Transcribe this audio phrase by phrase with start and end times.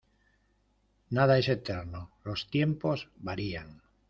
[1.11, 3.83] Nada es eterno los tiempos varían.